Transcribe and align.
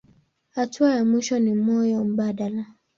Hatua 0.49 0.95
ya 0.95 1.05
mwisho 1.05 1.39
ni 1.39 1.53
moyo 1.55 2.03
mbadala. 2.03 2.65